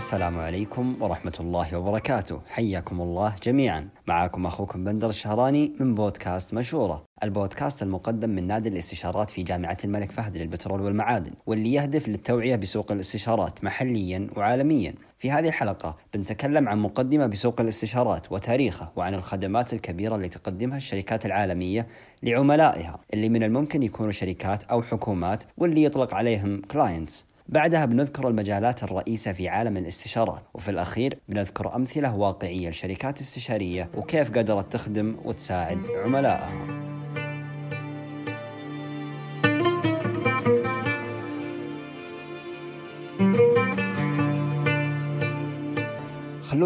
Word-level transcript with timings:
السلام 0.00 0.38
عليكم 0.38 0.96
ورحمة 1.00 1.32
الله 1.40 1.78
وبركاته. 1.78 2.40
حياكم 2.48 3.00
الله 3.00 3.36
جميعا. 3.42 3.88
معكم 4.06 4.46
أخوكم 4.46 4.84
بندر 4.84 5.08
الشهراني 5.08 5.72
من 5.80 5.94
بودكاست 5.94 6.54
مشورة. 6.54 7.04
البودكاست 7.22 7.82
المقدم 7.82 8.30
من 8.30 8.46
نادي 8.46 8.68
الاستشارات 8.68 9.30
في 9.30 9.42
جامعة 9.42 9.76
الملك 9.84 10.12
فهد 10.12 10.36
للبترول 10.36 10.80
والمعادن 10.80 11.32
واللي 11.46 11.72
يهدف 11.72 12.08
للتوعية 12.08 12.56
بسوق 12.56 12.92
الاستشارات 12.92 13.64
محليا 13.64 14.28
وعالميا. 14.36 14.94
في 15.18 15.30
هذه 15.30 15.48
الحلقة 15.48 15.96
بنتكلم 16.14 16.68
عن 16.68 16.78
مقدمة 16.78 17.26
بسوق 17.26 17.60
الاستشارات 17.60 18.32
وتاريخه 18.32 18.92
وعن 18.96 19.14
الخدمات 19.14 19.72
الكبيرة 19.72 20.16
اللي 20.16 20.28
تقدمها 20.28 20.76
الشركات 20.76 21.26
العالمية 21.26 21.86
لعملائها 22.22 23.00
اللي 23.14 23.28
من 23.28 23.42
الممكن 23.42 23.82
يكونوا 23.82 24.12
شركات 24.12 24.64
أو 24.64 24.82
حكومات 24.82 25.42
واللي 25.58 25.84
يطلق 25.84 26.14
عليهم 26.14 26.62
كلاينتس 26.70 27.26
بعدها 27.50 27.84
بنذكر 27.84 28.28
المجالات 28.28 28.82
الرئيسة 28.82 29.32
في 29.32 29.48
عالم 29.48 29.76
الاستشارات 29.76 30.42
وفي 30.54 30.70
الأخير 30.70 31.18
بنذكر 31.28 31.76
أمثلة 31.76 32.16
واقعية 32.16 32.70
لشركات 32.70 33.20
استشارية 33.20 33.90
وكيف 33.96 34.30
قدرت 34.30 34.72
تخدم 34.72 35.16
وتساعد 35.24 35.78
عملائها. 36.04 36.89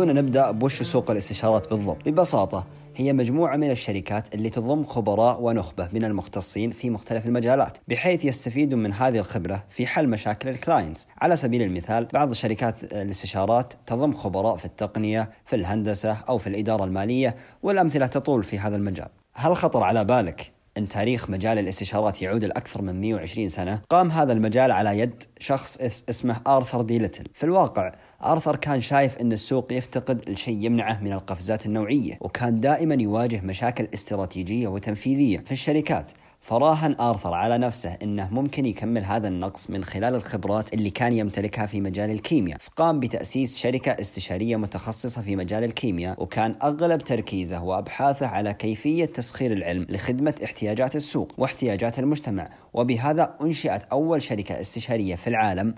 خلونا 0.05 0.21
نبدأ 0.21 0.51
بوش 0.51 0.83
سوق 0.83 1.11
الاستشارات 1.11 1.71
بالضبط. 1.71 2.09
ببساطة 2.09 2.67
هي 2.97 3.13
مجموعة 3.13 3.57
من 3.57 3.71
الشركات 3.71 4.35
اللي 4.35 4.51
تضم 4.51 4.85
خبراء 4.85 5.43
ونخبة 5.43 5.89
من 5.93 6.05
المختصين 6.05 6.71
في 6.71 6.91
مختلف 6.91 7.27
المجالات 7.27 7.79
بحيث 7.89 8.25
يستفيدوا 8.25 8.79
من 8.79 8.93
هذه 8.93 9.19
الخبرة 9.19 9.65
في 9.71 9.87
حل 9.87 10.09
مشاكل 10.09 10.49
الكلاينتس 10.49 11.09
على 11.21 11.37
سبيل 11.37 11.63
المثال 11.63 12.05
بعض 12.05 12.33
شركات 12.33 12.85
الاستشارات 12.85 13.75
تضم 13.87 14.15
خبراء 14.15 14.57
في 14.57 14.65
التقنية 14.65 15.31
في 15.45 15.57
الهندسة 15.57 16.17
أو 16.29 16.39
في 16.39 16.47
الإدارة 16.47 16.85
المالية 16.85 17.37
والأمثلة 17.63 18.07
تطول 18.07 18.45
في 18.45 18.59
هذا 18.59 18.77
المجال. 18.77 19.09
هل 19.35 19.57
خطر 19.57 19.83
على 19.83 20.05
بالك 20.05 20.54
أن 20.79 20.89
تاريخ 20.89 21.31
مجال 21.31 21.59
الاستشارات 21.59 22.23
يعود 22.23 22.45
لأكثر 22.45 22.83
من 22.83 23.01
120 23.01 23.49
سنة 23.49 23.81
قام 23.91 24.11
هذا 24.11 24.33
المجال 24.33 24.73
على 24.73 24.99
يد 24.99 25.23
شخص 25.39 25.79
اسمه 26.11 26.41
آرثر 26.47 26.83
دي 26.83 26.99
ليتل 26.99 27.25
في 27.35 27.45
الواقع 27.45 27.93
آرثر 28.25 28.57
كان 28.57 28.81
شايف 28.81 29.19
أن 29.19 29.33
السوق 29.33 29.73
يفتقد 29.73 30.31
لشيء 30.31 30.55
يمنعه 30.67 31.01
من 31.03 31.13
القفزات 31.13 31.67
النوعية 31.67 32.19
وكان 32.21 32.61
دائما 32.61 32.95
يواجه 32.95 33.41
مشاكل 33.41 33.89
استراتيجية 33.95 34.69
وتنفيذية 34.69 35.39
في 35.39 35.53
الشركات. 35.53 36.11
فراهن 36.45 36.97
آرثر 37.01 37.35
على 37.35 37.59
نفسه 37.59 37.99
أنه 38.03 38.29
ممكن 38.33 38.67
يكمل 38.67 39.05
هذا 39.05 39.29
النقص 39.29 39.71
من 39.71 39.85
خلال 39.85 40.15
الخبرات 40.15 40.75
اللي 40.75 40.91
كان 40.91 41.13
يمتلكها 41.13 41.67
في 41.67 41.81
مجال 41.81 42.11
الكيمياء. 42.11 42.59
فقام 42.61 43.01
بتأسيس 43.01 43.57
شركة 43.57 43.93
استشارية 43.93 44.57
متخصصة 44.57 45.23
في 45.23 45.37
مجال 45.37 45.65
الكيمياء 45.65 46.23
وكان 46.23 46.57
أغلب 46.63 47.01
تركيزه 47.01 47.63
وأبحاثه 47.63 48.27
على 48.27 48.55
كيفية 48.55 49.05
تسخير 49.05 49.53
العلم 49.53 49.87
لخدمة 49.89 50.35
احتياجات 50.45 50.97
السوق 50.97 51.33
واحتياجات 51.39 51.99
المجتمع. 51.99 52.49
وبهذا 52.75 53.35
أنشئت 53.43 53.83
أول 53.85 54.23
شركة 54.23 54.61
استشارية 54.61 55.15
في 55.15 55.27
العالم 55.27 55.75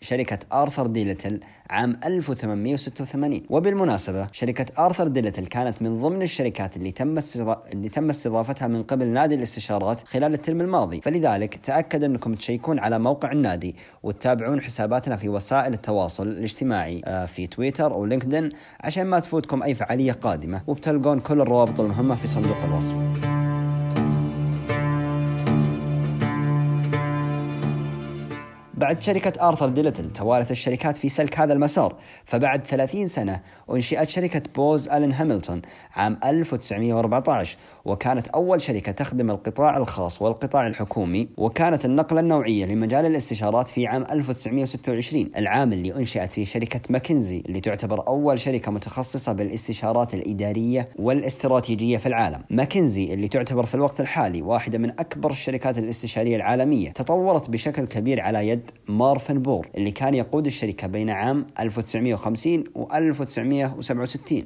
شركة 0.00 0.38
آرثر 0.52 0.86
دي 0.86 1.04
ليتل 1.04 1.40
عام 1.70 2.00
1886 2.04 3.42
وبالمناسبة 3.50 4.28
شركة 4.32 4.84
آرثر 4.86 5.08
دي 5.08 5.21
ليتل 5.21 5.46
كانت 5.46 5.82
من 5.82 6.00
ضمن 6.00 6.22
الشركات 6.22 6.76
اللي 6.76 6.90
تم 6.90 7.18
اللي 7.72 7.88
تم 7.88 8.10
استضافتها 8.10 8.68
من 8.68 8.82
قبل 8.82 9.06
نادي 9.06 9.34
الاستشارات 9.34 10.08
خلال 10.08 10.34
ال 10.34 10.39
term 10.39 10.60
الماضي. 10.60 11.00
فلذلك 11.00 11.54
تأكد 11.54 12.04
أنكم 12.04 12.34
تشيكون 12.34 12.78
على 12.78 12.98
موقع 12.98 13.32
النادي 13.32 13.76
وتتابعون 14.02 14.60
حساباتنا 14.60 15.16
في 15.16 15.28
وسائل 15.28 15.72
التواصل 15.72 16.28
الاجتماعي 16.28 17.02
آه، 17.04 17.26
في 17.26 17.46
تويتر 17.46 17.92
أو 17.92 18.04
LinkedIn 18.04 18.48
عشان 18.80 19.06
ما 19.06 19.18
تفوتكم 19.18 19.62
أي 19.62 19.74
فعالية 19.74 20.12
قادمة 20.12 20.62
وبتلقون 20.66 21.20
كل 21.20 21.40
الروابط 21.40 21.80
المهمة 21.80 22.16
في 22.16 22.26
صندوق 22.26 22.62
الوصف. 22.62 23.27
بعد 28.88 29.02
شركة 29.02 29.48
آرثر 29.48 29.68
دي 29.68 29.83
ليتل 29.83 30.12
توالت 30.12 30.50
الشركات 30.50 30.96
في 30.96 31.08
سلك 31.08 31.38
هذا 31.38 31.52
المسار 31.52 31.96
فبعد 32.24 32.66
30 32.66 33.08
سنة 33.08 33.40
أنشئت 33.70 34.08
شركة 34.08 34.42
بوز 34.56 34.88
ألين 34.88 35.12
هاملتون 35.12 35.62
عام 35.96 36.18
1914 36.24 37.58
وكانت 37.84 38.28
أول 38.28 38.60
شركة 38.60 38.92
تخدم 38.92 39.30
القطاع 39.30 39.76
الخاص 39.76 40.22
والقطاع 40.22 40.66
الحكومي 40.66 41.28
وكانت 41.36 41.84
النقلة 41.84 42.20
النوعية 42.20 42.66
لمجال 42.66 43.06
الاستشارات 43.06 43.68
في 43.68 43.86
عام 43.86 44.02
1926 44.10 45.30
العام 45.36 45.72
اللي 45.72 45.96
أنشئت 45.96 46.32
فيه 46.32 46.44
شركة 46.44 46.80
ماكنزي 46.90 47.42
اللي 47.46 47.60
تعتبر 47.60 48.08
أول 48.08 48.38
شركة 48.38 48.72
متخصصة 48.72 49.32
بالاستشارات 49.32 50.14
الإدارية 50.14 50.84
والاستراتيجية 50.96 51.96
في 51.96 52.06
العالم. 52.06 52.44
ماكنزي 52.50 53.14
اللي 53.14 53.28
تعتبر 53.28 53.66
في 53.66 53.74
الوقت 53.74 54.00
الحالي 54.00 54.42
واحدة 54.42 54.78
من 54.78 54.90
أكبر 54.90 55.30
الشركات 55.30 55.78
الاستشارية 55.78 56.36
العالمية 56.36 56.90
تطورت 56.90 57.50
بشكل 57.50 57.86
كبير 57.86 58.20
على 58.20 58.48
يد 58.48 58.70
مارفن 58.88 59.42
بور 59.42 59.68
اللي 59.74 59.90
كان 59.90 60.14
يقود 60.14 60.46
الشركة 60.46 60.86
بين 60.86 61.10
عام 61.10 61.46
1950 61.60 62.64
و 62.74 62.94
1967 62.94 64.44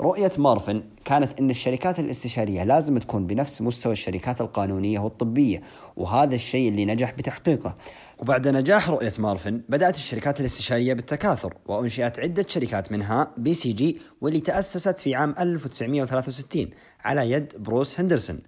رؤية 0.00 0.30
مارفن 0.38 0.82
كانت 1.04 1.40
أن 1.40 1.50
الشركات 1.50 1.98
الاستشارية 1.98 2.64
لازم 2.64 2.98
تكون 2.98 3.26
بنفس 3.26 3.62
مستوى 3.62 3.92
الشركات 3.92 4.40
القانونية 4.40 4.98
والطبية 4.98 5.60
وهذا 5.96 6.34
الشيء 6.34 6.68
اللي 6.68 6.84
نجح 6.84 7.10
بتحقيقه. 7.10 7.74
وبعد 8.18 8.48
نجاح 8.48 8.90
رؤية 8.90 9.12
مارفن 9.18 9.62
بدأت 9.68 9.96
الشركات 9.96 10.40
الاستشارية 10.40 10.94
بالتكاثر 10.94 11.54
وأنشئت 11.66 12.20
عدة 12.20 12.44
شركات 12.48 12.92
منها 12.92 13.32
BCG 13.36 13.98
واللي 14.20 14.40
تأسست 14.40 15.00
في 15.00 15.14
عام 15.14 15.34
1963 15.38 16.70
على 17.04 17.30
يد 17.30 17.52
بروس 17.58 18.00
هندرسون. 18.00 18.38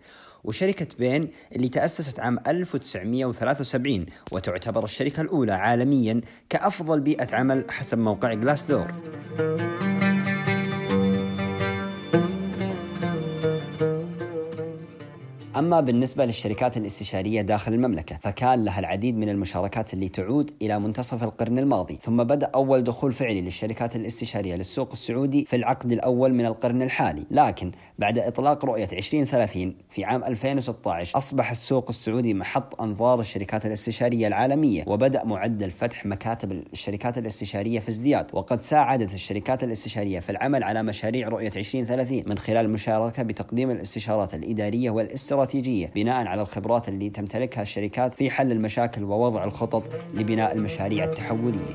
وشركة 0.48 0.86
Bain 0.98 1.28
اللي 1.56 1.68
تأسست 1.68 2.20
عام 2.20 2.38
1973 2.46 4.06
وتعتبر 4.32 4.84
الشركة 4.84 5.20
الأولى 5.20 5.52
عالميا 5.52 6.20
كأفضل 6.50 7.00
بيئة 7.00 7.36
عمل 7.36 7.64
حسب 7.70 7.98
موقع 7.98 8.34
Glass 8.34 8.66
أما 15.58 15.80
بالنسبة 15.80 16.24
للشركات 16.24 16.76
الاستشارية 16.76 17.40
داخل 17.40 17.74
المملكة 17.74 18.18
فكان 18.22 18.64
لها 18.64 18.78
العديد 18.80 19.16
من 19.16 19.28
المشاركات 19.28 19.94
اللي 19.94 20.08
تعود 20.08 20.50
إلى 20.62 20.78
منتصف 20.80 21.22
القرن 21.22 21.58
الماضي 21.58 21.98
ثم 22.02 22.24
بدأ 22.24 22.50
أول 22.54 22.84
دخول 22.84 23.12
فعلي 23.12 23.40
للشركات 23.40 23.96
الاستشارية 23.96 24.54
للسوق 24.56 24.88
السعودي 24.92 25.44
في 25.44 25.56
العقد 25.56 25.92
الأول 25.92 26.34
من 26.34 26.46
القرن 26.46 26.82
الحالي. 26.82 27.24
لكن 27.30 27.70
بعد 27.98 28.18
إطلاق 28.18 28.64
رؤية 28.64 28.88
2030 28.92 29.74
في 29.90 30.04
عام 30.04 30.24
2016 30.24 31.18
أصبح 31.18 31.50
السوق 31.50 31.86
السعودي 31.88 32.34
محط 32.34 32.80
أنظار 32.80 33.20
الشركات 33.20 33.66
الاستشارية 33.66 34.26
العالمية 34.26 34.84
وبدأ 34.86 35.24
معدل 35.24 35.70
فتح 35.70 36.06
مكاتب 36.06 36.52
الشركات 36.52 37.18
الاستشارية 37.18 37.80
في 37.80 37.88
ازدياد. 37.88 38.26
وقد 38.32 38.62
ساعدت 38.62 39.14
الشركات 39.14 39.64
الاستشارية 39.64 40.20
في 40.20 40.30
العمل 40.30 40.62
على 40.62 40.82
مشاريع 40.82 41.28
رؤية 41.28 41.52
2030 41.56 42.22
من 42.26 42.38
خلال 42.38 42.64
المشاركة 42.64 43.22
بتقديم 43.22 43.70
الاستشارات 43.70 44.34
الإدارية 44.34 44.90
والإستراتيجية 44.90 45.47
استراتيجية 45.48 45.90
بناء 45.94 46.26
على 46.26 46.42
الخبرات 46.42 46.88
اللي 46.88 47.10
تمتلكها 47.10 47.62
الشركات 47.62 48.14
في 48.14 48.30
حل 48.30 48.52
المشاكل 48.52 49.04
ووضع 49.04 49.44
الخطط 49.44 49.82
لبناء 50.14 50.54
المشاريع 50.54 51.04
التحولية. 51.04 51.74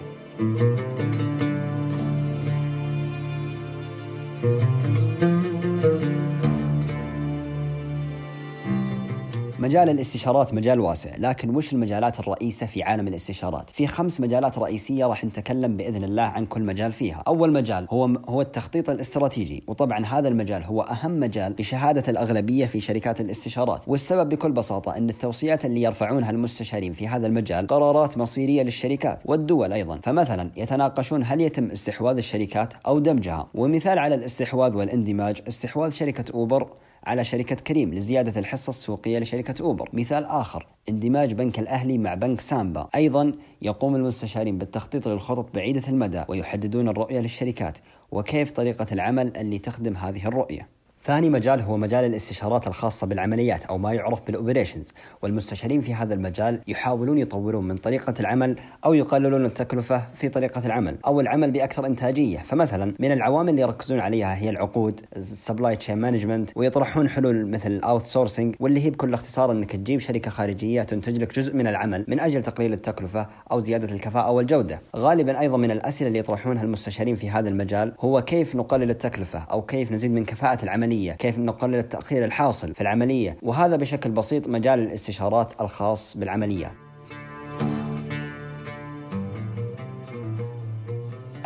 مجال 9.64 9.90
الاستشارات 9.90 10.54
مجال 10.54 10.80
واسع 10.80 11.16
لكن 11.18 11.56
وش 11.56 11.74
المجالات 11.74 12.20
الرئيسة 12.20 12.66
في 12.66 12.84
عالم 12.84 13.08
الاستشارات؟ 13.08 13.70
في 13.70 13.88
خمس 13.88 14.22
مجالات 14.22 14.60
رئيسية 14.60 15.06
راح 15.06 15.26
نتكلم 15.26 15.78
بإذن 15.78 16.04
الله 16.04 16.24
عن 16.24 16.46
كل 16.46 16.62
مجال 16.62 16.94
فيها. 16.94 17.24
أول 17.28 17.52
مجال 17.52 17.88
هو 17.90 18.06
هو 18.06 18.42
التخطيط 18.42 18.90
الاستراتيجي 18.90 19.64
وطبعا 19.68 20.06
هذا 20.06 20.28
المجال 20.28 20.64
هو 20.64 20.82
أهم 20.82 21.20
مجال 21.20 21.54
بشهادة 21.54 22.04
الأغلبية 22.08 22.66
في 22.66 22.80
شركات 22.80 23.22
الاستشارات. 23.22 23.84
والسبب 23.88 24.30
بكل 24.30 24.52
بساطة 24.52 24.98
أن 24.98 25.10
التوصيات 25.10 25.66
اللي 25.66 25.82
يرفعونها 25.82 26.32
المستشارين 26.32 26.94
في 26.94 27.08
هذا 27.08 27.28
المجال 27.28 27.68
قرارات 27.68 28.18
مصيرية 28.18 28.64
للشركات 28.64 29.22
والدول 29.26 29.74
أيضا. 29.74 30.00
فمثلا 30.04 30.50
يتناقشون 30.58 31.24
هل 31.24 31.42
يتم 31.42 31.72
استحواذ 31.72 32.18
الشركات 32.18 32.74
أو 32.88 33.00
دمجها. 33.00 33.48
ومثال 33.54 34.00
على 34.00 34.16
الاستحواذ 34.16 34.76
والإندماج 34.76 35.42
استحواذ 35.48 35.90
شركة 35.90 36.34
أوبر 36.34 36.68
على 37.06 37.24
شركة 37.24 37.56
كريم 37.56 37.94
لزيادة 37.94 38.40
الحصة 38.40 38.70
السوقية 38.70 39.20
لشركة 39.20 39.64
أوبر. 39.64 39.90
مثال 39.94 40.26
آخر 40.26 40.68
اندماج 40.90 41.34
بنك 41.34 41.60
الأهلي 41.60 41.98
مع 41.98 42.14
بنك 42.14 42.42
سامبا. 42.42 42.90
أيضا 42.96 43.32
يقوم 43.62 43.96
المستشارين 43.96 44.58
بالتخطيط 44.58 45.08
للخطط 45.08 45.56
بعيدة 45.56 45.88
المدى 45.88 46.24
ويحددون 46.28 46.90
الرؤية 46.90 47.20
للشركات 47.20 47.78
وكيف 48.12 48.52
طريقة 48.52 48.86
العمل 48.92 49.38
اللي 49.38 49.60
تخدم 49.60 49.98
هذه 49.98 50.28
الرؤية. 50.28 50.68
ثاني 51.06 51.30
مجال 51.30 51.62
هو 51.62 51.78
مجال 51.78 52.06
الاستشارات 52.06 52.68
الخاصة 52.68 53.08
بالعمليات 53.08 53.66
أو 53.66 53.78
ما 53.78 53.94
يعرف 53.94 54.22
بال 54.28 54.39
operations 54.39 54.94
والمستشارين 55.22 55.82
في 55.82 55.94
هذا 55.94 56.14
المجال 56.14 56.60
يحاولون 56.68 57.18
يطورون 57.18 57.68
من 57.68 57.76
طريقة 57.76 58.14
العمل 58.20 58.56
أو 58.86 58.94
يقللون 58.94 59.46
التكلفة 59.46 60.08
في 60.14 60.30
طريقة 60.30 60.66
العمل 60.66 60.98
أو 61.06 61.20
العمل 61.20 61.52
بأكثر 61.52 61.86
إنتاجية. 61.86 62.38
فمثلا 62.38 62.94
من 63.00 63.12
العوامل 63.12 63.50
اللي 63.50 63.62
يركزون 63.62 64.00
عليها 64.00 64.36
هي 64.36 64.50
العقود 64.50 65.02
ال 65.16 65.24
supply 65.24 65.76
chain 65.76 65.98
management 65.98 66.52
ويطرحون 66.56 67.10
حلول 67.10 67.48
مثل 67.48 67.72
ال 67.72 68.06
outsourcing 68.06 68.56
واللي 68.60 68.86
هي 68.86 68.90
بكل 68.90 69.14
اختصار 69.14 69.52
إنك 69.52 69.72
تجيب 69.72 70.00
شركة 70.00 70.32
خارجية 70.32 70.82
تنتج 70.82 71.22
لك 71.22 71.36
جزء 71.36 71.56
من 71.56 71.68
العمل 71.68 72.06
من 72.08 72.20
أجل 72.20 72.44
تقليل 72.44 72.74
التكلفة 72.74 73.28
أو 73.52 73.60
زيادة 73.60 73.94
الكفاءة 73.94 74.32
والجودة. 74.32 74.82
غالبا 74.96 75.40
أيضا 75.40 75.58
من 75.58 75.72
الأسئلة 75.72 76.08
اللي 76.08 76.20
يطرحونها 76.20 76.64
المستشارين 76.64 77.16
في 77.16 77.30
هذا 77.30 77.50
المجال 77.50 77.94
هو 78.00 78.22
كيف 78.22 78.56
نقلل 78.56 78.90
التكلفة 78.90 79.40
أو 79.40 79.62
كيف 79.62 79.92
نزيد 79.92 80.12
من 80.12 80.26
كفاءة 80.26 80.64
العملية 80.64 80.93
العملية 80.94 81.14
كيف 81.14 81.40
نقلل 81.40 81.76
التأخير 81.76 82.26
الحاصل 82.26 82.74
في 82.76 82.82
العملية 82.82 83.38
وهذا 83.42 83.76
بشكل 83.76 84.12
بسيط 84.12 84.48
مجال 84.48 84.80
الاستشارات 84.80 85.54
الخاص 85.62 86.18
بالعمليات. 86.18 86.83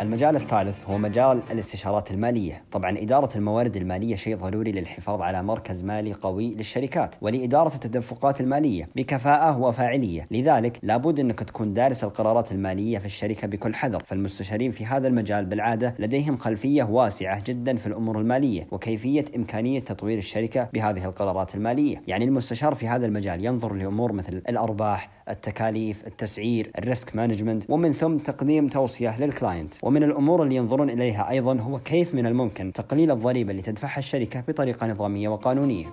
المجال 0.08 0.36
الثالث 0.36 0.84
هو 0.90 0.98
مجال 0.98 1.42
الاستشارات 1.50 2.10
المالية. 2.10 2.62
طبعا 2.72 2.98
إدارة 2.98 3.36
الموارد 3.36 3.76
المالية 3.76 4.16
شيء 4.16 4.36
ضروري 4.36 4.72
للحفاظ 4.72 5.22
على 5.22 5.42
مركز 5.42 5.84
مالي 5.84 6.12
قوي 6.12 6.54
للشركات 6.54 7.14
ولإدارة 7.20 7.74
التدفقات 7.74 8.40
المالية 8.40 8.88
بكفاءة 8.96 9.58
وفاعلية. 9.58 10.24
لذلك 10.30 10.78
لابد 10.82 11.20
أنك 11.20 11.38
تكون 11.38 11.74
دارس 11.74 12.04
القرارات 12.04 12.52
المالية 12.52 12.98
في 12.98 13.06
الشركة 13.06 13.48
بكل 13.48 13.74
حذر. 13.74 14.02
فالمستشارين 14.06 14.70
في 14.70 14.86
هذا 14.86 15.08
المجال 15.08 15.44
بالعادة 15.44 15.94
لديهم 15.98 16.36
خلفية 16.36 16.82
واسعة 16.84 17.42
جدا 17.46 17.76
في 17.76 17.86
الأمور 17.86 18.18
المالية 18.18 18.66
وكيفية 18.70 19.24
إمكانية 19.36 19.80
تطوير 19.80 20.18
الشركة 20.18 20.68
بهذه 20.72 21.04
القرارات 21.04 21.54
المالية. 21.54 22.02
يعني 22.06 22.24
المستشار 22.24 22.74
في 22.74 22.88
هذا 22.88 23.06
المجال 23.06 23.44
ينظر 23.44 23.74
لأمور 23.74 24.12
مثل 24.12 24.42
الأرباح 24.48 25.10
التكاليف 25.28 26.06
التسعير 26.06 26.70
ال 26.78 26.86
risk 26.86 27.16
management 27.16 27.64
ومن 27.68 27.92
ثم 27.92 28.16
تقديم 28.16 28.66
توصية 28.66 29.20
لل 29.20 29.32
client. 29.32 29.74
ومن 29.82 29.97
الأمور 30.02 30.42
اللي 30.42 30.56
ينظرون 30.56 30.90
إليها 30.90 31.30
أيضا 31.30 31.60
هو 31.60 31.78
كيف 31.78 32.14
من 32.14 32.26
الممكن 32.26 32.72
تقليل 32.72 33.10
الضريبة 33.10 33.50
اللي 33.50 33.62
تدفعها 33.62 33.98
الشركة 33.98 34.40
بطريقة 34.48 34.86
نظامية 34.86 35.28
وقانونية. 35.28 35.86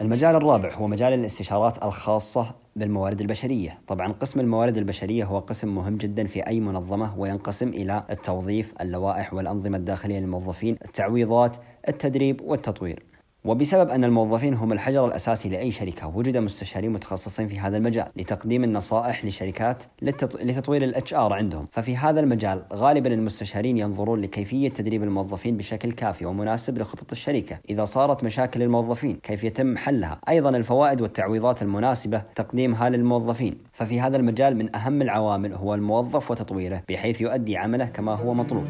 المجال 0.00 0.36
الرابع 0.36 0.74
هو 0.74 0.86
مجال 0.86 1.12
الاستشارات 1.12 1.82
الخاصة 1.84 2.52
بالموارد 2.76 3.20
البشرية. 3.20 3.78
طبعا 3.86 4.12
قسم 4.12 4.40
الموارد 4.40 4.76
البشرية 4.76 5.24
هو 5.24 5.38
قسم 5.38 5.74
مهم 5.74 5.96
جدا 5.96 6.26
في 6.26 6.46
أي 6.46 6.60
منظمة 6.60 7.18
وينقسم 7.18 7.68
إلى 7.68 8.04
التوظيف 8.10 8.74
اللوائح 8.80 9.34
والأنظمة 9.34 9.76
الداخلية 9.78 10.18
للموظفين 10.18 10.76
التعويضات 10.84 11.56
التدريب 11.88 12.40
والتطوير. 12.40 13.02
وبسبب 13.46 13.90
أن 13.90 14.04
الموظفين 14.04 14.54
هم 14.54 14.72
الحجر 14.72 15.06
الأساسي 15.06 15.48
لأي 15.48 15.70
شركة 15.70 16.16
وجد 16.16 16.36
مستشارين 16.36 16.92
متخصصين 16.92 17.48
في 17.48 17.58
هذا 17.58 17.76
المجال 17.76 18.06
لتقديم 18.16 18.64
النصائح 18.64 19.24
لشركات 19.24 19.84
لتطوير 20.02 20.84
ال 20.84 21.14
HR 21.14 21.32
عندهم. 21.32 21.66
ففي 21.72 21.96
هذا 21.96 22.20
المجال 22.20 22.62
غالبا 22.72 23.14
المستشارين 23.14 23.78
ينظرون 23.78 24.20
لكيفية 24.20 24.68
تدريب 24.68 25.02
الموظفين 25.02 25.56
بشكل 25.56 25.92
كافي 25.92 26.26
ومناسب 26.26 26.78
لخطط 26.78 27.12
الشركة. 27.12 27.58
إذا 27.70 27.84
صارت 27.84 28.24
مشاكل 28.24 28.62
الموظفين 28.62 29.16
كيف 29.22 29.44
يتم 29.44 29.76
حلها؟ 29.76 30.20
أيضا 30.28 30.48
الفوائد 30.48 31.00
والتعويضات 31.00 31.62
المناسبة 31.62 32.22
تقديمها 32.34 32.88
للموظفين. 32.88 33.58
ففي 33.72 34.00
هذا 34.00 34.16
المجال 34.16 34.56
من 34.56 34.76
أهم 34.76 35.02
العوامل 35.02 35.54
هو 35.54 35.74
الموظف 35.74 36.30
وتطويره 36.30 36.82
بحيث 36.88 37.20
يؤدي 37.20 37.56
عمله 37.56 37.84
كما 37.84 38.14
هو 38.14 38.34
مطلوب. 38.34 38.66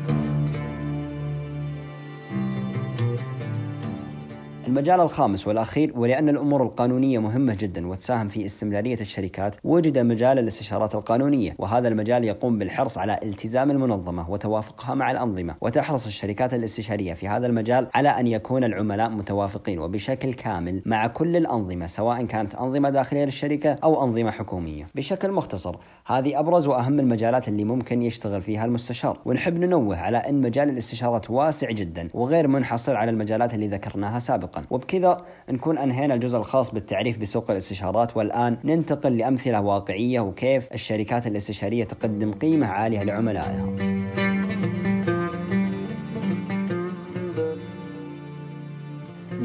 المجال 4.66 5.00
الخامس 5.00 5.48
والأخير 5.48 5.92
ولأن 5.96 6.28
الأمور 6.28 6.62
القانونية 6.62 7.18
مهمة 7.18 7.54
جدا 7.54 7.86
وتساهم 7.86 8.28
في 8.28 8.46
استمرارية 8.46 9.00
الشركات 9.00 9.56
وجد 9.64 9.98
مجال 9.98 10.38
الاستشارات 10.38 10.94
القانونية 10.94 11.54
وهذا 11.58 11.88
المجال 11.88 12.24
يقوم 12.24 12.58
بالحرص 12.58 12.98
على 12.98 13.18
التزام 13.22 13.70
المنظمة 13.70 14.30
وتوافقها 14.30 14.94
مع 14.94 15.10
الأنظمة 15.10 15.54
وتحرص 15.60 16.06
الشركات 16.06 16.54
الاستشارية 16.54 17.14
في 17.14 17.28
هذا 17.28 17.46
المجال 17.46 17.86
على 17.94 18.08
أن 18.08 18.26
يكون 18.26 18.64
العملاء 18.64 19.10
متوافقين 19.10 19.78
وبشكل 19.78 20.34
كامل 20.34 20.82
مع 20.86 21.06
كل 21.06 21.36
الأنظمة 21.36 21.86
سواء 21.86 22.24
كانت 22.24 22.54
أنظمة 22.54 22.90
داخلية 22.90 23.24
للشركة 23.24 23.76
أو 23.84 24.04
أنظمة 24.04 24.30
حكومية. 24.30 24.86
بشكل 24.94 25.32
مختصر 25.32 25.76
هذه 26.06 26.38
أبرز 26.38 26.66
وأهم 26.66 27.00
المجالات 27.00 27.48
اللي 27.48 27.64
ممكن 27.64 28.02
يشتغل 28.02 28.42
فيها 28.42 28.64
المستشار. 28.64 29.18
ونحب 29.24 29.58
ننوه 29.58 29.96
على 29.96 30.18
أن 30.18 30.40
مجال 30.40 30.68
الاستشارات 30.68 31.30
واسع 31.30 31.70
جدا 31.70 32.08
وغير 32.14 32.48
منحصر 32.48 32.96
على 32.96 33.10
المجالات 33.10 33.54
اللي 33.54 33.68
ذكرناها 33.68 34.18
سابقا. 34.18 34.55
وبكذا 34.70 35.24
نكون 35.50 35.78
أنهينا 35.78 36.14
الجزء 36.14 36.38
الخاص 36.38 36.70
بالتعريف 36.74 37.18
بسوق 37.18 37.50
الاستشارات 37.50 38.16
والآن 38.16 38.56
ننتقل 38.64 39.16
لأمثلة 39.18 39.60
واقعية 39.60 40.20
وكيف 40.20 40.72
الشركات 40.72 41.26
الاستشارية 41.26 41.84
تقدم 41.84 42.32
قيمة 42.32 42.66
عالية 42.66 43.02
لعملائها. 43.02 44.05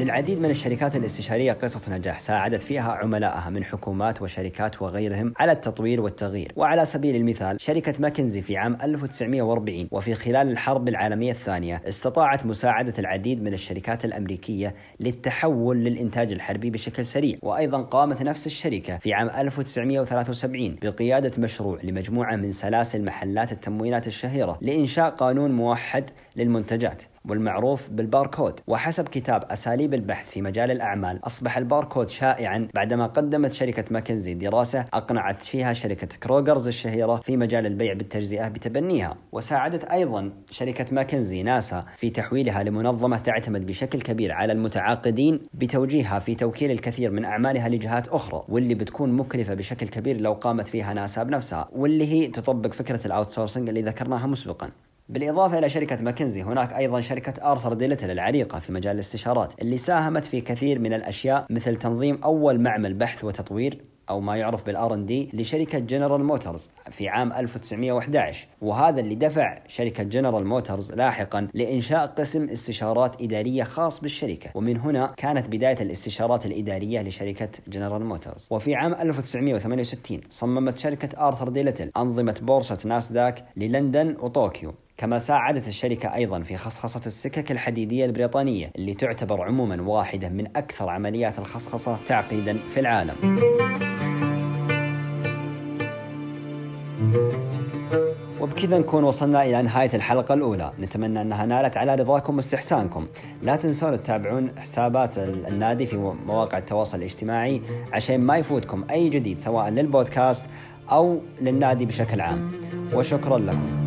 للعديد 0.02 0.40
من 0.40 0.50
الشركات 0.50 0.96
الاستشارية 0.96 1.52
قصص 1.52 1.88
نجاح 1.88 2.20
ساعدت 2.20 2.62
فيها 2.62 2.92
عملائها 2.92 3.50
من 3.50 3.64
حكومات 3.64 4.22
وشركات 4.22 4.82
وغيرهم 4.82 5.34
على 5.36 5.52
التطوير 5.52 6.00
والتغيير. 6.00 6.52
وعلى 6.56 6.84
سبيل 6.84 7.16
المثال 7.16 7.60
شركة 7.60 7.94
ماكنزي 7.98 8.42
في 8.42 8.56
عام 8.56 8.78
1940 8.82 9.88
وفي 9.90 10.14
خلال 10.14 10.50
الحرب 10.50 10.88
العالمية 10.88 11.30
الثانية 11.30 11.82
استطاعت 11.88 12.46
مساعدة 12.46 12.94
العديد 12.98 13.42
من 13.42 13.52
الشركات 13.54 14.04
الأمريكية 14.04 14.74
للتحول 15.00 15.76
للإنتاج 15.76 16.32
الحربي 16.32 16.70
بشكل 16.70 17.06
سريع. 17.06 17.38
وأيضا 17.42 17.82
قامت 17.82 18.22
نفس 18.22 18.46
الشركة 18.46 18.98
في 18.98 19.14
عام 19.14 19.30
1973 19.30 20.76
بقيادة 20.82 21.32
مشروع 21.38 21.78
لمجموعة 21.82 22.36
من 22.36 22.52
سلاسل 22.52 23.04
محلات 23.04 23.52
التموينات 23.52 24.06
الشهيرة 24.06 24.58
لإنشاء 24.60 25.10
قانون 25.10 25.52
موحد 25.52 26.10
للمنتجات. 26.36 27.02
والمعروف 27.28 27.90
بالباركود. 27.90 28.60
وحسب 28.66 29.08
كتاب 29.08 29.44
أساليب 29.50 29.94
البحث 29.94 30.30
في 30.30 30.42
مجال 30.42 30.70
الأعمال 30.70 31.20
أصبح 31.26 31.58
الباركود 31.58 32.08
شائعا 32.08 32.68
بعدما 32.74 33.06
قدمت 33.06 33.52
شركة 33.52 33.84
ماكنزي 33.90 34.34
دراسة 34.34 34.84
أقنعت 34.94 35.42
فيها 35.42 35.72
شركة 35.72 36.08
كروجرز 36.22 36.66
الشهيرة 36.68 37.16
في 37.16 37.36
مجال 37.36 37.66
البيع 37.66 37.92
بالتجزئة 37.92 38.48
بتبنيها. 38.48 39.16
وساعدت 39.32 39.84
أيضا 39.84 40.32
شركة 40.50 40.86
ماكنزي 40.94 41.42
ناسا 41.42 41.84
في 41.96 42.10
تحويلها 42.10 42.62
لمنظمة 42.62 43.18
تعتمد 43.18 43.66
بشكل 43.66 44.00
كبير 44.00 44.32
على 44.32 44.52
المتعاقدين 44.52 45.40
بتوجيهها 45.54 46.18
في 46.18 46.34
توكيل 46.34 46.70
الكثير 46.70 47.10
من 47.10 47.24
أعمالها 47.24 47.68
لجهات 47.68 48.08
أخرى 48.08 48.44
واللي 48.48 48.74
بتكون 48.74 49.12
مكلفة 49.12 49.54
بشكل 49.54 49.88
كبير 49.88 50.20
لو 50.20 50.32
قامت 50.32 50.68
فيها 50.68 50.94
ناسا 50.94 51.22
بنفسها 51.22 51.68
واللي 51.72 52.12
هي 52.12 52.26
تطبق 52.26 52.72
فكرة 52.72 53.06
ال 53.06 53.11
outsourcing 53.11 53.68
اللي 53.68 53.82
ذكرناها 53.82 54.26
مسبقا. 54.26 54.70
بالإضافة 55.12 55.58
إلى 55.58 55.68
شركة 55.68 56.02
ماكنزي 56.02 56.42
هناك 56.42 56.72
أيضا 56.72 57.00
شركة 57.00 57.52
آرثر 57.52 57.72
ديليتل 57.72 58.10
العريقة 58.10 58.60
في 58.60 58.72
مجال 58.72 58.94
الاستشارات 58.94 59.52
اللي 59.62 59.76
ساهمت 59.76 60.24
في 60.24 60.40
كثير 60.40 60.78
من 60.78 60.92
الأشياء 60.92 61.46
مثل 61.50 61.76
تنظيم 61.76 62.20
أول 62.24 62.60
معمل 62.60 62.94
بحث 62.94 63.24
وتطوير 63.24 63.80
أو 64.10 64.20
ما 64.20 64.36
يعرف 64.36 64.66
بال 64.66 64.94
R&D 64.94 65.30
لشركة 65.32 65.78
جنرال 65.78 66.24
موتورز 66.24 66.70
في 66.90 67.08
عام 67.08 67.32
1911 67.32 68.46
وهذا 68.62 69.00
اللي 69.00 69.14
دفع 69.14 69.58
شركة 69.68 70.02
جنرال 70.02 70.46
موتورز 70.46 70.92
لاحقا 70.92 71.48
لإنشاء 71.54 72.06
قسم 72.06 72.48
استشارات 72.48 73.22
إدارية 73.22 73.62
خاص 73.62 74.00
بالشركة. 74.00 74.50
ومن 74.54 74.76
هنا 74.76 75.12
كانت 75.16 75.48
بداية 75.48 75.82
الاستشارات 75.82 76.46
الإدارية 76.46 77.02
لشركة 77.02 77.48
جنرال 77.68 78.04
موتورز 78.04 78.46
وفي 78.50 78.74
عام 78.74 78.94
1968 78.94 80.20
صممت 80.30 80.78
شركة 80.78 81.28
آرثر 81.28 81.48
ديليتل 81.48 81.90
أنظمة 81.96 82.34
بورصة 82.42 82.78
ناسداك 82.88 83.44
للندن 83.56 84.16
وطوكيو. 84.20 84.74
كما 84.96 85.18
ساعدت 85.18 85.68
الشركة 85.68 86.14
أيضا 86.14 86.42
في 86.42 86.56
خصخصة 86.56 87.00
السكك 87.06 87.52
الحديدية 87.52 88.04
البريطانية 88.04 88.70
اللي 88.76 88.94
تعتبر 88.94 89.42
عموما 89.42 89.82
واحدة 89.82 90.28
من 90.28 90.46
أكثر 90.56 90.88
عمليات 90.88 91.38
الخصخصة 91.38 91.98
تعقيدا 92.06 92.58
في 92.74 92.80
العالم. 92.80 93.14
وبكذا 98.40 98.78
نكون 98.78 99.04
وصلنا 99.04 99.42
إلى 99.42 99.62
نهاية 99.62 99.90
الحلقة 99.94 100.34
الأولى. 100.34 100.72
نتمنى 100.80 101.22
أنها 101.22 101.46
نالت 101.46 101.76
على 101.76 101.94
رضاكم 101.94 102.36
واستحسانكم. 102.36 103.06
لا 103.42 103.56
تنسون 103.56 104.02
تتابعون 104.02 104.58
حسابات 104.58 105.18
النادي 105.18 105.86
في 105.86 105.96
مواقع 106.26 106.58
التواصل 106.58 106.98
الاجتماعي 106.98 107.62
عشان 107.92 108.20
ما 108.20 108.36
يفوتكم 108.36 108.84
أي 108.90 109.08
جديد 109.08 109.40
سواء 109.40 109.68
للبودكاست 109.68 110.44
أو 110.90 111.20
للنادي 111.40 111.86
بشكل 111.86 112.20
عام. 112.20 112.52
وشكرا 112.94 113.38
لكم. 113.38 113.81